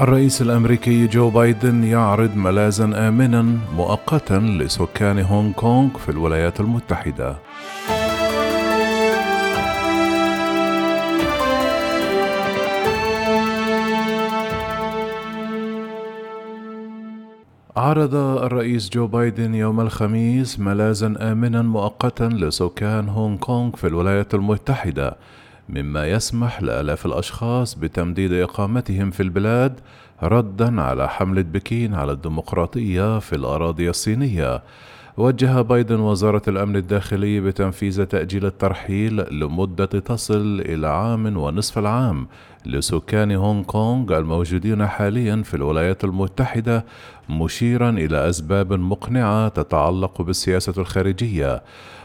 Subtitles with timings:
[0.00, 3.42] الرئيس الأمريكي جو بايدن يعرض ملاذا امنا
[3.76, 7.36] مؤقتا لسكان هونغ كونغ في الولايات المتحدة.
[17.76, 25.16] عرض الرئيس جو بايدن يوم الخميس ملاذا آمنا مؤقتا لسكان هونغ كونغ في الولايات المتحدة.
[25.68, 29.80] مما يسمح لآلاف الأشخاص بتمديد إقامتهم في البلاد
[30.22, 34.62] ردا على حملة بكين على الديمقراطية في الأراضي الصينية.
[35.16, 42.26] وجه بايدن وزارة الأمن الداخلي بتنفيذ تأجيل الترحيل لمدة تصل إلى عام ونصف العام
[42.66, 46.84] لسكان هونغ كونغ الموجودين حاليا في الولايات المتحدة
[47.28, 51.62] مشيرا إلى أسباب مقنعة تتعلق بالسياسة الخارجية.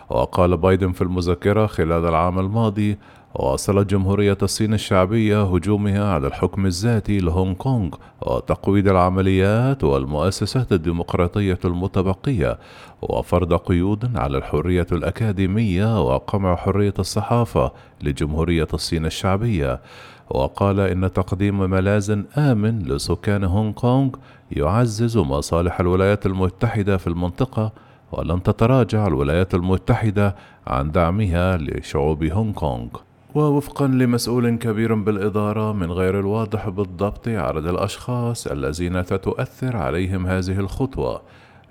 [0.10, 2.98] وقال بايدن في المذكرة خلال العام الماضي
[3.40, 12.60] واصلت جمهورية الصين الشعبية هجومها على الحكم الذاتي لهونغ كونغ وتقويض العمليات والمؤسسات الديمقراطية المتبقية
[13.02, 17.72] وفرض قيود على الحرية الأكاديمية وقمع حرية الصحافة
[18.04, 19.82] لجمهورية الصين الشعبية.
[20.30, 24.10] وقال إن تقديم ملاذ آمن لسكان هونغ كونغ
[24.52, 27.72] يعزز مصالح الولايات المتحدة في المنطقة
[28.12, 30.36] ولن تتراجع الولايات المتحدة
[30.68, 33.07] عن دعمها لشعوب هونغ كونغ.
[33.36, 41.22] ووفقا لمسؤول كبير بالإدارة من غير الواضح بالضبط عدد الأشخاص الذين ستؤثر عليهم هذه الخطوة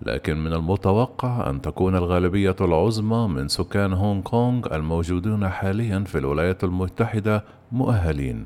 [0.03, 6.65] لكن من المتوقع أن تكون الغالبية العظمى من سكان هونغ كونغ الموجودون حاليا في الولايات
[6.65, 8.45] المتحدة مؤهلين.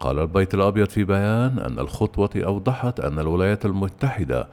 [0.00, 4.48] قال البيت الأبيض في بيان أن الخطوة أوضحت أن الولايات المتحدة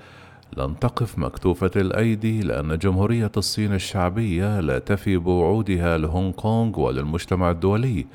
[0.57, 8.05] لن تقف مكتوفة الأيدي لأن جمهورية الصين الشعبية لا تفي بوعودها لهونغ كونغ وللمجتمع الدولي.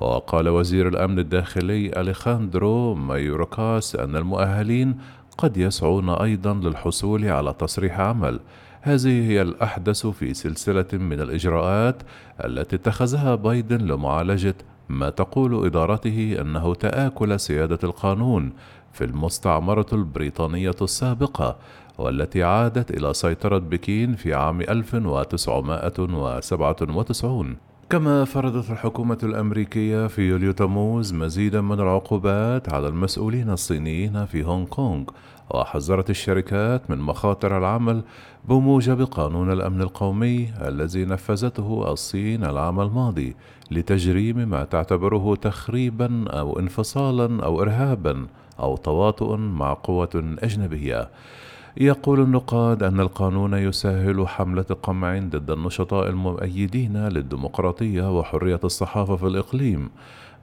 [0.00, 4.98] وقال وزير الأمن الداخلي أليخاندرو مايوروكاس أن المؤهلين
[5.38, 8.40] قد يسعون أيضا للحصول على تصريح عمل.
[8.80, 12.02] هذه هي الأحدث في سلسلة من الإجراءات
[12.44, 14.54] التي اتخذها بايدن لمعالجة
[14.88, 18.52] ما تقول إدارته أنه تآكل سيادة القانون
[18.92, 21.56] في المستعمرة البريطانية السابقة
[21.98, 27.56] والتي عادت إلى سيطرة بكين في عام 1997
[27.90, 34.66] كما فرضت الحكومة الأمريكية في يوليو تموز مزيدا من العقوبات على المسؤولين الصينيين في هونغ
[34.66, 35.04] كونغ
[35.50, 38.02] وحذرت الشركات من مخاطر العمل
[38.48, 43.36] بموجب قانون الأمن القومي الذي نفذته الصين العام الماضي
[43.70, 48.26] لتجريم ما تعتبره تخريبا أو انفصالا أو إرهابا
[48.60, 51.08] أو تواطؤ مع قوة أجنبية.
[51.76, 59.90] يقول النقاد أن القانون يسهل حملة قمع ضد النشطاء المؤيدين للديمقراطية وحرية الصحافة في الإقليم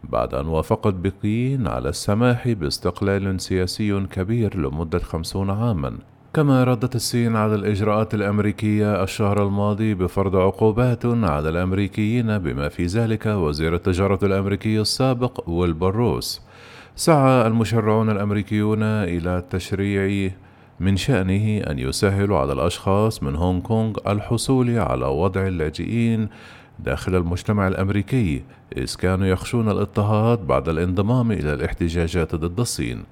[0.03, 5.97] بعد أن وافقت بكين على السماح باستقلال سياسي كبير لمدة خمسون عاما.
[6.33, 13.25] كما ردت الصين على الإجراءات الأمريكية الشهر الماضي بفرض عقوبات على الأمريكيين بما في ذلك
[13.25, 16.41] وزير التجارة الأمريكي السابق ويلبر روس.
[16.99, 20.31] سعى المشرعون الأمريكيون إلى تشريع
[20.79, 26.29] من شأنه أن يسهل على الأشخاص من هونغ كونغ الحصول على وضع اللاجئين
[26.79, 28.43] داخل المجتمع الأمريكي
[28.77, 33.03] إذ كانوا يخشون الاضطهاد بعد الانضمام إلى الاحتجاجات ضد الصين.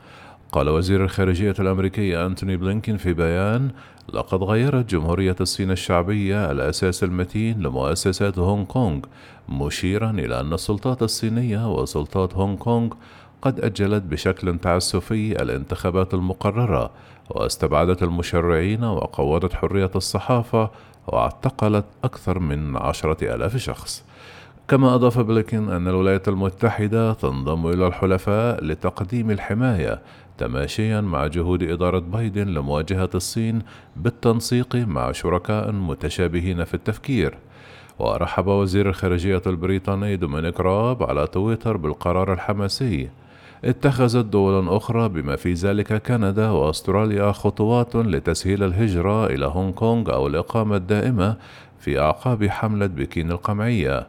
[0.51, 3.69] قال وزير الخارجية الأمريكي أنتوني بلينكين في بيان
[4.13, 8.99] لقد غيرت جمهورية الصين الشعبية الأساس المتين لمؤسسات هونغ كونغ
[9.49, 12.93] مشيرا إلى أن السلطات الصينية وسلطات هونغ كونغ
[13.45, 16.91] قد أجلت بشكل تعسفي الانتخابات المقررة
[17.29, 20.69] واستبعدت المشرعين وقوضت حرية الصحافة
[21.07, 24.03] واعتقلت أكثر من عشرة آلاف شخص.
[24.67, 30.01] كما أضاف بليكن أن الولايات المتحدة تنضم إلى الحلفاء لتقديم الحماية
[30.37, 33.61] تماشيا مع جهود إدارة بايدن لمواجهة الصين
[33.95, 37.37] بالتنسيق مع شركاء متشابهين في التفكير.
[37.99, 43.09] ورحب وزير الخارجية البريطاني دومينيك راب على تويتر بالقرار الحماسي.
[43.65, 50.27] اتخذت دول أخرى بما في ذلك كندا وأستراليا خطوات لتسهيل الهجرة إلى هونغ كونغ أو
[50.27, 51.37] الإقامة الدائمة
[51.79, 54.07] في أعقاب حملة بكين القمعية.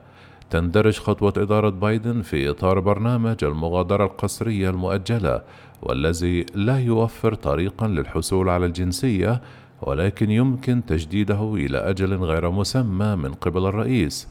[0.50, 5.43] تندرج خطوة إدارة بايدن في إطار برنامج المغادرة القسرية المؤجلة
[5.82, 9.41] والذي لا يوفر طريقا للحصول على الجنسية
[9.82, 14.29] ولكن يمكن تجديده إلى أجل غير مسمى من قبل الرئيس.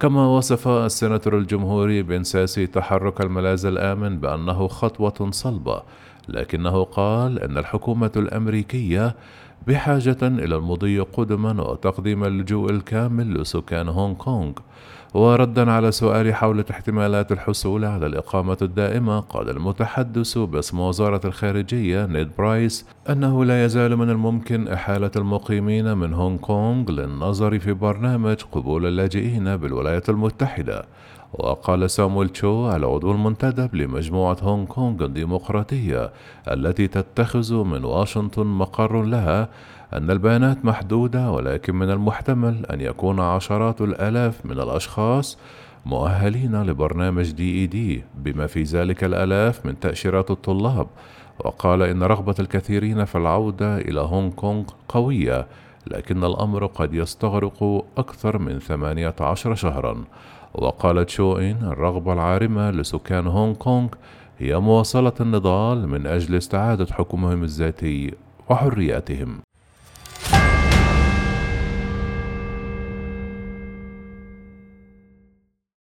[0.00, 5.82] كما وصف السيناتور الجمهوري بن ساسي تحرك الملاذ الآمن بأنه خطوة صلبة
[6.28, 9.16] لكنه قال أن الحكومة الأمريكية
[9.66, 14.52] بحاجة إلى المضي قدما وتقديم اللجوء الكامل لسكان هونغ كونغ.
[15.14, 22.30] وردا على سؤال حول احتمالات الحصول على الإقامة الدائمة قال المتحدث باسم وزارة الخارجية نيد
[22.38, 28.86] برايس أنه لا يزال من الممكن إحالة المقيمين من هونغ كونغ للنظر في برنامج قبول
[28.86, 30.84] اللاجئين بالولايات المتحدة.
[31.38, 36.12] وقال سامويل تشو العضو المنتدب لمجموعة هونغ كونغ الديمقراطية
[36.48, 39.48] التي تتخذ من واشنطن مقر لها
[39.92, 45.38] أن البيانات محدودة ولكن من المحتمل أن يكون عشرات الآلاف من الأشخاص
[45.86, 50.86] مؤهلين لبرنامج دي إي دي بما في ذلك الآلاف من تأشيرات الطلاب.
[51.44, 55.46] وقال إن رغبة الكثيرين في العودة إلى هونغ كونغ قوية
[55.86, 60.04] لكن الأمر قد يستغرق أكثر من 18 شهرا.
[60.54, 63.88] وقالت شو إن الرغبة العارمة لسكان هونغ كونغ
[64.38, 68.14] هي مواصلة النضال من أجل استعادة حكمهم الذاتي
[68.50, 69.38] وحرياتهم.